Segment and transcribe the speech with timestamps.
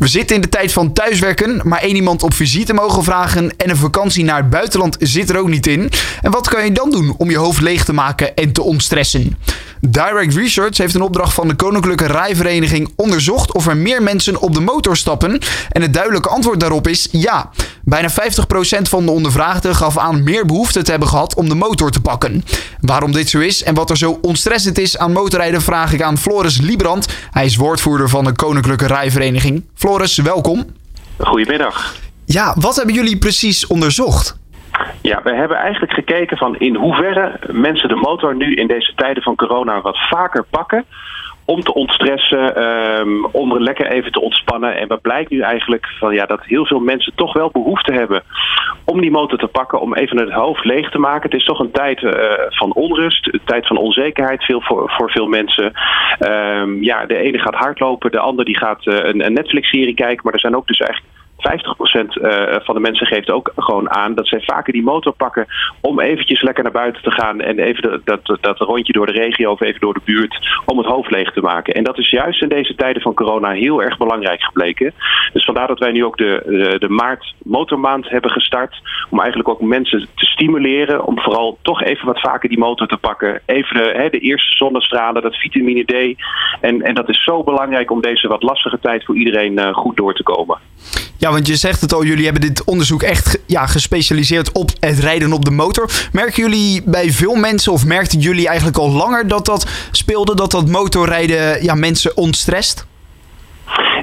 [0.00, 3.70] We zitten in de tijd van thuiswerken, maar één iemand op visite mogen vragen en
[3.70, 5.90] een vakantie naar het buitenland zit er ook niet in.
[6.22, 9.36] En wat kan je dan doen om je hoofd leeg te maken en te ontstressen?
[9.80, 14.54] Direct Research heeft een opdracht van de Koninklijke Rijvereniging onderzocht of er meer mensen op
[14.54, 15.38] de motor stappen.
[15.70, 17.50] En het duidelijke antwoord daarop is ja.
[17.84, 18.12] Bijna 50%
[18.88, 22.44] van de ondervraagden gaf aan meer behoefte te hebben gehad om de motor te pakken.
[22.80, 26.18] Waarom dit zo is en wat er zo ontstressend is aan motorrijden vraag ik aan
[26.18, 27.28] Floris Liebrand.
[27.30, 29.64] Hij is woordvoerder van de Koninklijke Rijvereniging.
[29.74, 30.64] Floris, welkom.
[31.18, 31.94] Goedemiddag.
[32.24, 34.38] Ja, wat hebben jullie precies onderzocht?
[35.02, 39.22] Ja, we hebben eigenlijk gekeken van in hoeverre mensen de motor nu in deze tijden
[39.22, 40.84] van corona wat vaker pakken
[41.50, 44.76] om te ontstressen, um, om er lekker even te ontspannen.
[44.76, 48.22] En wat blijkt nu eigenlijk van ja, dat heel veel mensen toch wel behoefte hebben
[48.84, 51.30] om die motor te pakken, om even het hoofd leeg te maken.
[51.30, 52.12] Het is toch een tijd uh,
[52.48, 55.72] van onrust, een tijd van onzekerheid veel voor, voor veel mensen.
[56.20, 60.20] Um, ja, de ene gaat hardlopen, de ander die gaat uh, een, een Netflix-serie kijken,
[60.24, 61.09] maar er zijn ook dus eigenlijk
[61.40, 65.46] 50% eh, van de mensen geeft ook gewoon aan dat zij vaker die motor pakken
[65.80, 69.50] om eventjes lekker naar buiten te gaan en even dat, dat rondje door de regio
[69.50, 71.74] of even door de buurt om het hoofd leeg te maken.
[71.74, 74.92] En dat is juist in deze tijden van corona heel erg belangrijk gebleken.
[75.32, 78.74] Dus vandaar dat wij nu ook de, de, de maart motormaand hebben gestart
[79.10, 82.96] om eigenlijk ook mensen te stimuleren om vooral toch even wat vaker die motor te
[82.96, 83.40] pakken.
[83.46, 86.22] Even de, hè, de eerste zonnestralen, dat vitamine D.
[86.60, 89.96] En, en dat is zo belangrijk om deze wat lastige tijd voor iedereen uh, goed
[89.96, 90.58] door te komen.
[91.20, 94.98] Ja, want je zegt het al, jullie hebben dit onderzoek echt ja, gespecialiseerd op het
[94.98, 95.90] rijden op de motor.
[96.12, 100.50] Merken jullie bij veel mensen, of merkten jullie eigenlijk al langer dat dat speelde, dat
[100.50, 102.84] dat motorrijden ja, mensen ontstrest?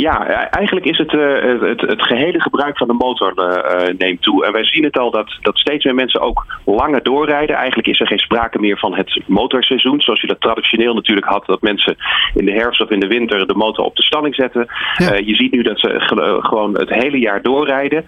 [0.00, 4.46] Ja, eigenlijk is het, uh, het, het gehele gebruik van de motor uh, neemt toe.
[4.46, 7.56] En wij zien het al dat, dat steeds meer mensen ook langer doorrijden.
[7.56, 10.00] Eigenlijk is er geen sprake meer van het motorseizoen.
[10.00, 11.46] Zoals je dat traditioneel natuurlijk had.
[11.46, 11.96] Dat mensen
[12.34, 14.66] in de herfst of in de winter de motor op de stalling zetten.
[14.96, 15.14] Ja.
[15.14, 15.94] je ziet nu dat ze
[16.40, 18.04] gewoon het hele jaar doorrijden.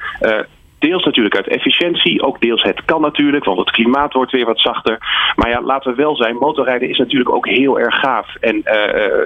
[0.83, 4.61] Deels natuurlijk uit efficiëntie, ook deels het kan natuurlijk, want het klimaat wordt weer wat
[4.61, 4.99] zachter.
[5.37, 8.35] Maar ja, laten we wel zijn, motorrijden is natuurlijk ook heel erg gaaf.
[8.41, 8.73] En uh,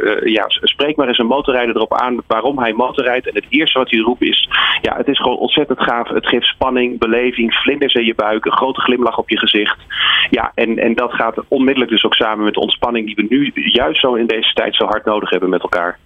[0.02, 3.28] uh, ja, spreek maar eens een motorrijder erop aan waarom hij motorrijdt.
[3.28, 4.48] En het eerste wat hij roept is,
[4.82, 6.08] ja, het is gewoon ontzettend gaaf.
[6.08, 9.78] Het geeft spanning, beleving, vlinders in je buik, een grote glimlach op je gezicht.
[10.30, 13.50] Ja, en, en dat gaat onmiddellijk dus ook samen met de ontspanning die we nu
[13.54, 15.98] juist zo in deze tijd zo hard nodig hebben met elkaar.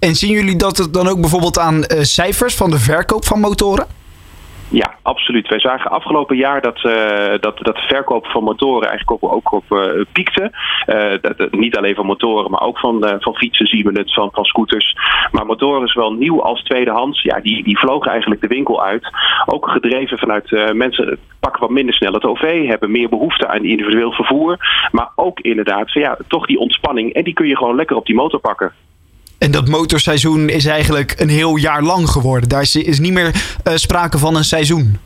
[0.00, 3.99] En zien jullie dat het dan ook bijvoorbeeld aan cijfers van de verkoop van motoren?
[4.70, 5.48] Ja, absoluut.
[5.48, 9.52] Wij zagen afgelopen jaar dat, uh, dat, dat de verkoop van motoren eigenlijk ook, ook
[9.52, 10.52] op uh, piekte.
[11.20, 14.44] Dat, niet alleen van motoren, maar ook van, van fietsen zien we het, van, van
[14.44, 14.96] scooters.
[15.32, 19.08] Maar motoren, zowel nieuw als tweedehands, ja, die, die vlogen eigenlijk de winkel uit.
[19.46, 24.12] Ook gedreven vanuit mensen pakken wat minder snel het OV, hebben meer behoefte aan individueel
[24.12, 24.56] vervoer.
[24.90, 27.12] Maar ook inderdaad, ja, toch die ontspanning.
[27.12, 28.72] En die kun je gewoon lekker op die motor pakken.
[29.40, 32.48] En dat motorseizoen is eigenlijk een heel jaar lang geworden.
[32.48, 34.98] Daar is, is niet meer uh, sprake van een seizoen.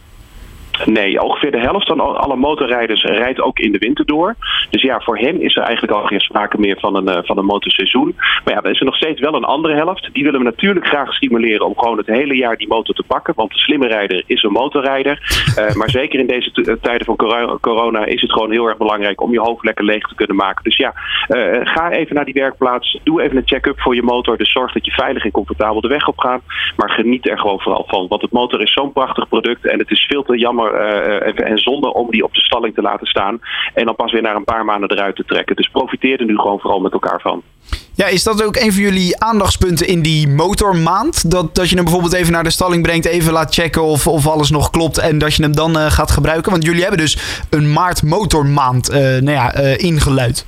[0.84, 4.34] Nee, ongeveer de helft van alle motorrijders rijdt ook in de winter door.
[4.70, 7.38] Dus ja, voor hen is er eigenlijk al geen sprake meer van een, uh, van
[7.38, 8.14] een motorseizoen.
[8.44, 10.08] Maar ja, er is er nog steeds wel een andere helft.
[10.12, 13.34] Die willen we natuurlijk graag stimuleren om gewoon het hele jaar die motor te pakken.
[13.36, 15.18] Want de slimme rijder is een motorrijder.
[15.58, 17.16] Uh, maar zeker in deze tijden van
[17.60, 20.64] corona is het gewoon heel erg belangrijk om je hoofd lekker leeg te kunnen maken.
[20.64, 20.94] Dus ja,
[21.28, 22.98] uh, ga even naar die werkplaats.
[23.04, 24.36] Doe even een check-up voor je motor.
[24.36, 26.42] Dus zorg dat je veilig en comfortabel de weg op gaat.
[26.76, 28.06] Maar geniet er gewoon vooral van.
[28.08, 31.58] Want het motor is zo'n prachtig product en het is veel te jammer uh, en
[31.58, 33.41] zonde om die op de stalling te laten staan.
[33.75, 35.56] En dan pas weer na een paar maanden eruit te trekken.
[35.56, 37.42] Dus profiteer er nu gewoon vooral met elkaar van.
[37.94, 41.30] Ja, is dat ook een van jullie aandachtspunten in die motormaand?
[41.30, 44.26] Dat, dat je hem bijvoorbeeld even naar de stalling brengt, even laat checken of, of
[44.26, 46.50] alles nog klopt en dat je hem dan uh, gaat gebruiken?
[46.50, 50.46] Want jullie hebben dus een maart motormaand uh, nou ja, ingeluid.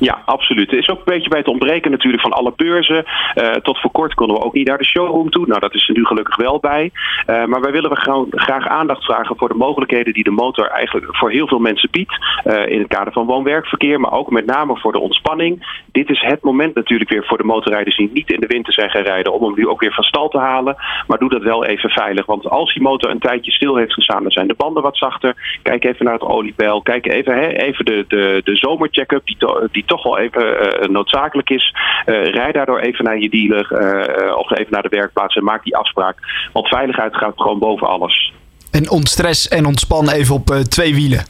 [0.00, 0.72] Ja, absoluut.
[0.72, 3.04] Er is ook een beetje bij het ontbreken natuurlijk van alle beurzen.
[3.34, 5.46] Uh, tot voor kort konden we ook niet naar de showroom toe.
[5.46, 6.90] Nou, dat is er nu gelukkig wel bij.
[7.26, 11.16] Uh, maar wij willen we graag aandacht vragen voor de mogelijkheden die de motor eigenlijk
[11.16, 12.14] voor heel veel mensen biedt.
[12.44, 15.82] Uh, in het kader van woon-werkverkeer, maar ook met name voor de ontspanning.
[15.92, 18.90] Dit is het moment natuurlijk weer voor de motorrijders die niet in de winter zijn
[18.90, 20.76] gaan rijden om hem nu ook weer van stal te halen.
[21.06, 22.26] Maar doe dat wel even veilig.
[22.26, 25.58] Want als die motor een tijdje stil heeft gestaan, dan zijn de banden wat zachter.
[25.62, 26.82] Kijk even naar het oliepeil.
[26.82, 29.36] Kijk even, hè, even de, de, de zomercheck-up die,
[29.70, 31.74] die toch wel even uh, noodzakelijk is.
[32.06, 35.64] Uh, rij daardoor even naar je dealer uh, of even naar de werkplaats en maak
[35.64, 36.16] die afspraak.
[36.52, 38.32] Want veiligheid gaat gewoon boven alles.
[38.70, 41.24] En ontstress en ontspan even op twee wielen.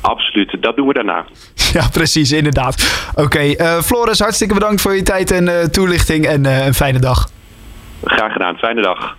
[0.00, 1.24] Absoluut, dat doen we daarna.
[1.72, 3.08] Ja, precies, inderdaad.
[3.14, 7.28] Oké, okay, Floris, hartstikke bedankt voor je tijd en toelichting en een fijne dag.
[8.04, 9.16] Graag gedaan, fijne dag.